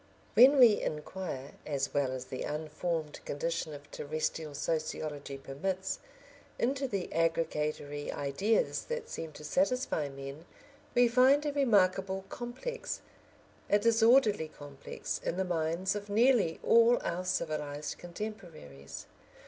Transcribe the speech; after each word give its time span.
When 0.33 0.57
we 0.57 0.81
inquire, 0.81 1.51
as 1.63 1.93
well 1.93 2.11
as 2.11 2.25
the 2.25 2.41
unformed 2.41 3.19
condition 3.23 3.71
of 3.75 3.91
terrestrial 3.91 4.55
sociology 4.55 5.37
permits, 5.37 5.99
into 6.57 6.87
the 6.87 7.09
aggregatory 7.13 8.11
ideas 8.11 8.85
that 8.85 9.09
seem 9.11 9.31
to 9.33 9.43
satisfy 9.43 10.09
men, 10.09 10.45
we 10.95 11.07
find 11.07 11.45
a 11.45 11.53
remarkable 11.53 12.25
complex, 12.29 13.01
a 13.69 13.77
disorderly 13.77 14.47
complex, 14.47 15.21
in 15.23 15.37
the 15.37 15.45
minds 15.45 15.93
of 15.93 16.09
nearly 16.09 16.59
all 16.63 16.97
our 17.03 17.23
civilised 17.23 17.99
contemporaries. 17.99 19.05